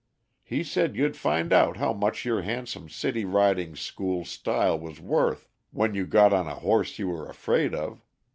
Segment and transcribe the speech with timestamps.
[0.41, 5.47] He said you'd find out how much your handsome city riding school style was worth
[5.69, 8.03] when you got on a horse you were afraid of.